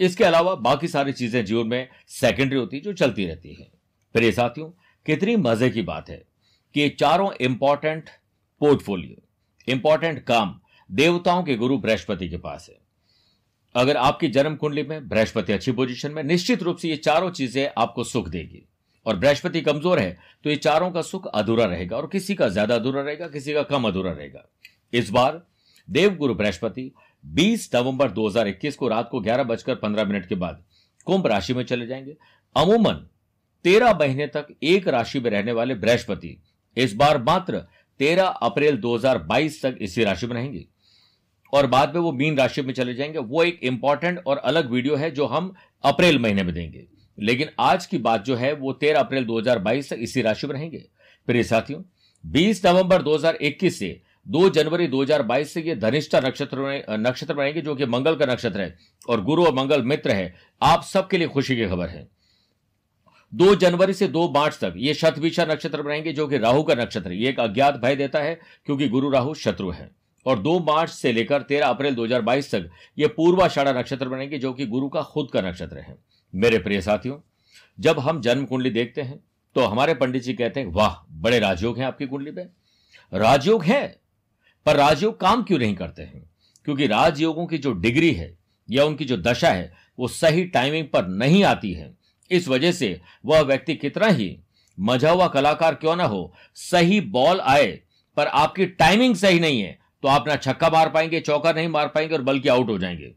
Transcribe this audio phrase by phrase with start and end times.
[0.00, 3.66] इसके अलावा बाकी सारी चीज़ें जीवन में सेकेंडरी होती जो चलती रहती है।
[4.14, 4.68] प्रिय साथियों,
[5.06, 6.22] कितनी मज़े की बात है
[6.74, 8.10] कि चारों इंपॉर्टेंट
[8.60, 9.22] पोर्टफोलियो
[9.68, 10.58] इंपॉर्टेंट काम
[10.90, 12.76] देवताओं के गुरु बृहस्पति के पास है।
[13.74, 17.68] अगर आपकी जन्म कुंडली में बृहस्पति अच्छी पोजीशन में, निश्चित रूप से ये चारों चीज़ें
[17.78, 18.66] आपको सुख देगी।
[19.06, 22.74] और बृहस्पति कमज़ोर है तो ये चारों का सुख अधूरा रहेगा और किसी का ज़्यादा
[22.74, 24.44] अधूरा रहेगा, किसी का कम अधूरा रहेगा।
[24.92, 25.42] इस बार
[25.88, 26.90] देवगुरु बृहस्पति
[27.26, 30.64] 20 नवंबर 2021 को रात को ग्यारह बजकर पंद्रह मिनट के बाद
[31.04, 32.16] कुंभ राशि में चले जाएँगे।
[32.56, 33.08] अमूमन
[33.64, 36.42] तेरह महीने तक एक राशि में रहने वाले बृहस्पति
[36.76, 37.58] इस बार मात्र
[37.98, 40.64] तेरह अप्रैल 2022 तक इसी राशि में रहेंगे।
[41.52, 44.96] और बाद में वो मीन राशि में चले जाएँगे। वो एक इंपॉर्टेंट और अलग वीडियो
[44.96, 46.86] है जो हम अप्रैल महीने में देंगे।
[47.18, 50.84] लेकिन आज की बात जो है, वो तेरह अप्रैल 2022 तक इसी राशि में रहेंगे।
[51.26, 51.82] प्रिय साथियों
[52.26, 57.86] 20 नवंबर 2021 से 2 जनवरी 2022 से ये धनिष्ठा नक्षत्र नक्षत्र बनेंगे जो कि
[57.86, 58.76] मंगल का नक्षत्र है
[59.08, 62.06] और गुरु और मंगल मित्र है। आप सबके लिए खुशी की खबर है।
[63.32, 67.10] दो जनवरी से दो मार्च तक ये शतभिषा नक्षत्र बनाएँगे जो कि राहु का नक्षत्र
[67.10, 69.90] है। ये एक अज्ञात भय देता है, क्योंकि गुरु राहु शत्रु है।
[70.26, 74.66] और दो मार्च से लेकर तेरह अप्रैल 2022 तक ये पूर्वाषाढ़ा नक्षत्र बनेंगे जो कि
[74.66, 75.96] गुरु का खुद का नक्षत्र है।
[76.34, 77.18] मेरे प्रिय साथियों,
[77.80, 79.18] जब हम जन्म कुंडली देखते हैं
[79.56, 82.48] तो हमारे पंडित जी कहते हैं, वाह, बड़े राजयोग हैं आपकी कुंडली में।
[83.14, 84.03] राजयोग है
[84.66, 86.30] पर राजयोग काम क्यों नहीं करते हैं?
[86.66, 88.32] क्योंकि राजयोगों की जो डिग्री है
[88.68, 91.92] या उनकी जो दशा है, वो सही टाइमिंग पर नहीं आती है।
[92.30, 94.36] इस वजह से वह व्यक्ति कितना ही
[94.78, 97.66] मज़ा हुआ कलाकार क्यों ना हो, सही बॉल आए,
[98.16, 101.88] पर आपकी टाइमिंग सही नहीं है तो आप ना छक्का मार पाएँगे, चौका नहीं मार
[101.88, 103.12] पाएँगे और बल्कि आउट हो जाएँगे।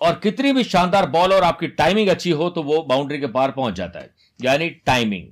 [0.00, 3.50] और कितनी भी शानदार बॉल और आपकी टाइमिंग अच्छी हो तो वो बाउंड्री के पार
[3.50, 4.10] पहुँच जाता है।
[4.40, 5.28] यानी टाइमिंग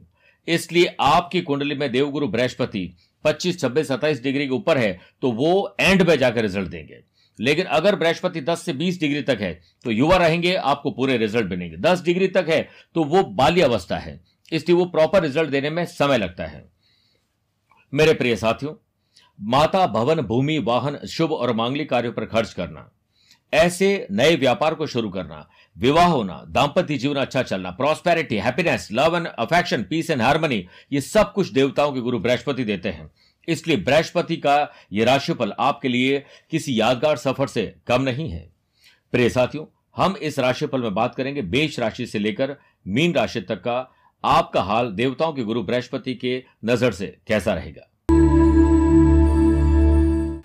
[0.48, 2.92] इसलिए आपकी कुंडली में देवगुरु बृहस्पति
[3.24, 7.02] 25, 26, 27 डिग्री के ऊपर है तो वो एंड में जाकर रिज़ल्ट देंगे।
[7.38, 9.52] लेकिन अगर बृहस्पति 10 से 20 डिग्री तक है
[9.84, 13.98] तो युवा रहेंगे आपको पूरे रिज़ल्ट मिलेंगे। 10 डिग्री तक है तो वो बाल्य अवस्था
[13.98, 14.20] है।
[14.52, 16.64] इसलिए वो प्रॉपर रिज़ल्ट देने में समय लगता है।
[17.92, 18.74] मेरे प्रिय साथियों
[19.40, 22.90] माता भवन भूमि वाहन शुभ और मांगलिक कार्यों पर खर्च करना
[23.52, 29.16] ऐसे नए व्यापार को शुरू करना विवाह होना दाम्पत्य जीवन अच्छा चलना prosperity happiness love
[29.16, 33.10] and affection peace and harmony ये सब कुछ देवताओं के गुरु बृहस्पति देते हैं।
[33.48, 34.56] इसलिए बृहस्पति का
[34.92, 38.48] यह राशिफल आपके लिए किसी यादगार सफ़र से कम नहीं है।
[39.12, 39.64] प्रिय साथियों,
[39.96, 43.76] हम इस राशिफल में बात करेंगे बेश राशि से लेकर मीन राशि तक का।
[44.24, 47.88] आपका हाल देवताओं के गुरु बृहस्पति के नज़र से कैसा रहेगा?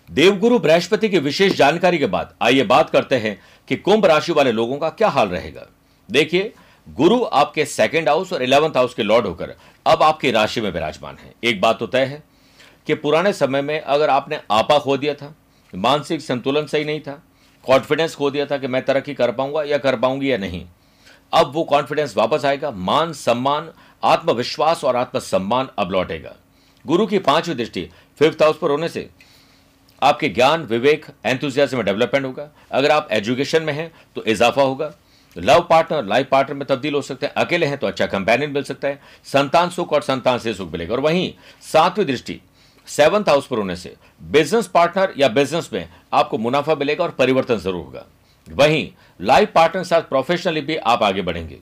[0.10, 4.52] देवगुरु बृहस्पति की विशेष जानकारी के बाद आइए बात करते हैं कि कुंभ राशि वाले
[4.52, 5.66] लोगों का क्या हाल रहेगा।
[6.10, 6.54] देखिए,
[6.88, 9.54] गुरु आपके सेकंड हाउस और इलेवंथ हाउस के लॉर्ड होकर
[9.86, 12.24] अब आपकी राशि में विराजमान है। एक बात तो तय है
[12.88, 15.34] कि पुराने समय में अगर आपने आपा खो दिया था,
[15.74, 17.22] मानसिक संतुलन सही नहीं था
[17.66, 20.66] कॉन्फिडेंस खो दिया था कि मैं तरक्की कर पाऊँगा या कर पाऊँगी या नहीं,
[21.34, 23.72] अब वो कॉन्फिडेंस वापस आएगा, मान सम्मान,
[24.04, 26.36] आत्मविश्वास और आत्मसम्मान अब लौटेगा।
[26.86, 27.90] गुरु की पांचवी दृष्टि
[28.20, 29.10] फिफ्थ हाउस पर होने से
[30.02, 34.92] आपके ज्ञान, विवेक एंथुजियाज्म में डेवलपमेंट होगा। अगर आप एजुकेशन में हैं तो इजाफा होगा।
[35.36, 38.64] लव पार्टनर लाइफ पार्टनर में तब्दील हो सकते हैं। अकेले हैं तो अच्छा कंपेनियन मिल
[38.64, 41.32] सकता है। संतान सुख और संतान से सुख मिलेगा। और वहीं
[41.64, 42.40] सातवीं दृष्टि
[42.88, 43.96] सेवंथ हाउस पर होने से
[44.32, 48.06] बिज़नेस पार्टनर या बिज़नेस में आपको मुनाफा मिलेगा और परिवर्तन ज़रूर होगा।
[48.48, 48.88] वहीं
[49.20, 51.58] लाइफ पार्टनर के साथ प्रोफेशनली भी आप आगे बढ़ेंगे।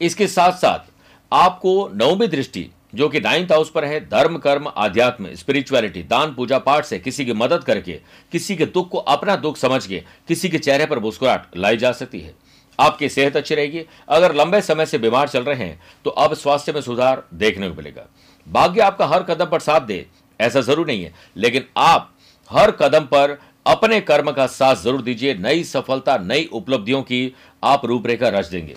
[0.00, 0.90] इसके साथ साथ
[1.32, 6.58] आपको नौवीं दृष्टि जो कि नाइन्थ हाउस पर है, धर्म, कर्म, आध्यात्म स्पिरिचुअलिटी दान, पूजा
[6.60, 7.92] पाठ से किसी की मदद करके,
[8.32, 11.92] किसी के दुख को अपना दुख समझ के, किसी के चेहरे पर मुस्कुराहट लाई जा
[11.94, 12.34] सकती है।
[12.78, 16.72] आपकी सेहत अच्छी रहेगी। अगर लंबे समय से बीमार चल रहे हैं तो अब स्वास्थ्य
[16.72, 18.06] में सुधार देखने को मिलेगा।
[18.46, 20.06] भाग्य आपका हर कदम पर साथ दे,
[20.40, 22.12] ऐसा ज़रूर नहीं है। लेकिन आप
[22.50, 27.84] हर कदम पर अपने कर्म का साथ ज़रूर दीजिए। नई सफलता, नई उपलब्धियों की आप
[27.86, 28.76] रूपरेखा रच देंगे।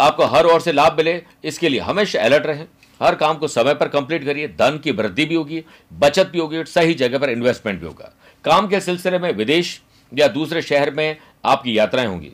[0.00, 2.66] आपको हर ओर से लाभ मिले, इसके लिए हमेशा अलर्ट रहें।
[3.02, 6.64] हर काम को समय पर कंप्लीट करिए, धन की वृद्धि भी होगी, बचत भी होगी
[6.64, 8.12] सही जगह पर इन्वेस्टमेंट भी होगा।
[8.44, 9.80] काम के सिलसिले में विदेश
[10.14, 12.32] या दूसरे शहर में आपकी यात्राएँ होंगी।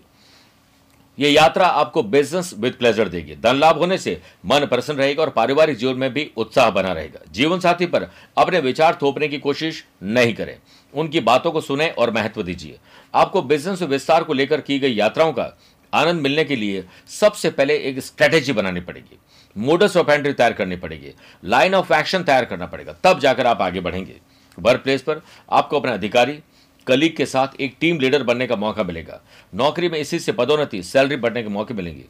[1.19, 5.31] यह यात्रा आपको बिज़नेस विद प्लेजर देगी। धन लाभ होने से मन प्रसन्न रहेगा और
[5.31, 9.85] पारिवारिक जीवन में भी उत्साह बना रहेगा। जीवन साथी पर अपने विचार थोपने की कोशिश
[10.03, 10.59] नहीं करें।
[10.95, 12.79] उनकी बातों को सुने और महत्व दीजिए।
[13.15, 15.59] आपको बिज़नेस विस्तार को लेकर की गई यात्राओं का
[15.95, 19.19] आनंद मिलने के लिए सबसे पहले एक स्ट्रेटेजी बनानी पड़ेगी।
[19.57, 21.13] मोडस ऑफ़ एंट्री तैयार करनी पड़ेगी।
[21.45, 24.17] लाइन ऑफ़ एक्शन तैयार करना पड़ेगा। तब जाकर आप आगे बढ़ेंगे।
[24.59, 25.21] वर्क प्लेस पर
[25.53, 26.39] आपको अपने अधिकारी
[26.87, 29.21] कलीग के साथ एक टीम लीडर बनने का मौका मिलेगा।
[29.55, 32.05] नौकरी में इसी से पदोन्नति सैलरी बढ़ने के मौके मिलेंगे।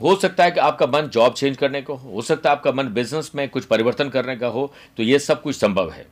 [0.00, 2.88] हो सकता है कि आपका मन जॉब चेंज करने को हो। सकता है आपका मन
[2.88, 6.06] बिज़नेस में कुछ परिवर्तन करने का हो। तो यह सब कुछ संभव है।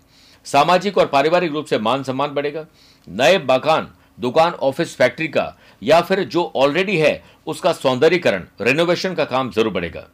[0.44, 2.66] सामाजिक और पारिवारिक रूप से मान सम्मान बढ़ेगा।
[3.08, 3.90] नए मकान
[4.20, 9.72] दुकान, ऑफ़िस, फैक्ट्री का, या फिर जो ऑलरेडी है, उसका सौंदर्यकरण रेनोवेशन का काम ज़रूर
[9.72, 10.06] बढ़ेगा।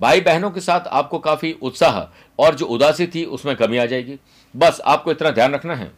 [0.00, 2.00] भाई बहनों के साथ आपको काफ़ी उत्साह
[2.38, 4.18] और जो उदासी थी, उसमें कमी आ जाएगी।
[4.54, 5.90] बस आपको इतना ध्यान रखना है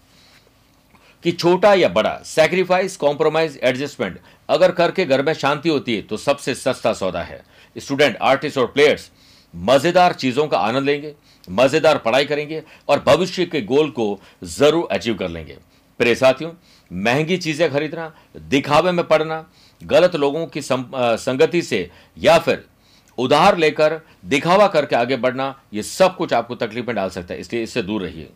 [1.24, 4.18] कि छोटा या बड़ा सैक्रिफाइस कॉम्प्रोमाइज एडजस्टमेंट
[4.48, 7.42] अगर करके घर में शांति होती है तो सबसे सस्ता सौदा है।
[7.76, 9.10] स्टूडेंट आर्टिस्ट और प्लेयर्स
[9.54, 11.14] मज़ेदार चीज़ों का आनंद लेंगे,
[11.48, 15.56] मज़ेदार पढ़ाई करेंगे और भविष्य के गोल को ज़रूर अचीव कर लेंगे।
[16.00, 16.50] प्रिय साथियों,
[16.90, 19.44] महँगी चीज़ें खरीदना, दिखावे में पड़ना,
[19.82, 22.64] गलत लोगों की संगति से या फिर
[23.18, 27.40] उधार लेकर दिखावा करके आगे बढ़ना, ये सब कुछ आपको तकलीफ़ में डाल सकता है,
[27.40, 28.30] इसलिए इससे दूर रहिए।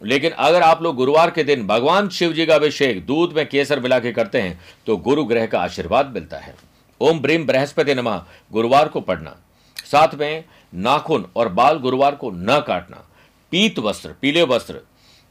[0.00, 3.80] लेकिन अगर आप लोग गुरुवार के दिन भगवान शिव जी का अभिषेक दूध में केसर
[3.80, 6.54] मिला के करते हैं तो गुरु ग्रह का आशीर्वाद मिलता है।
[7.00, 8.16] ओम ब्रीम बृहस्पति नमा,
[8.52, 9.36] गुरुवार को पढ़ना।
[9.76, 13.04] साथ में नाखून और बाल गुरुवार को न काटना।
[13.52, 14.80] पीत वस्त्र, पीले वस्त्र,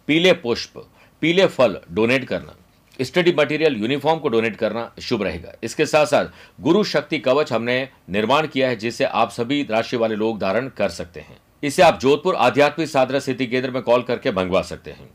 [0.08, 0.86] पीले पुष्प
[1.22, 2.56] पीले फल डोनेट करना,
[3.00, 6.26] स्टडी मटेरियल यूनिफॉर्म को डोनेट करना शुभ रहेगा। इसके साथ साथ
[6.62, 10.90] गुरु शक्ति कवच हमने निर्माण किया है, जिसे आप सभी राशि वाले लोग धारण कर
[10.90, 15.10] सकते हैं। इसे आप जोधपुर आध्यात्मिक साधना स्थिति केंद्र में कॉल करके मंगवा सकते हैं।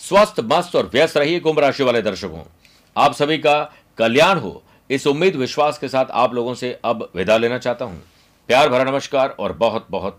[0.00, 2.42] स्वस्थ, मस्त और व्यस्त रहिए कुंभ राशि वाले दर्शकों।
[2.96, 7.36] आप सभी का कल्याण हो, इस उम्मीद विश्वास के साथ आप लोगों से अब विदा
[7.36, 8.02] लेना चाहता हूँ।
[8.48, 10.18] प्यार भरा नमस्कार और बहुत बहुत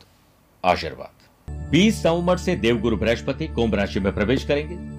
[0.64, 4.99] आशीर्वाद। 20 नवंबर से देवगुरु बृहस्पति कुंभ राशि में प्रवेश करेंगे।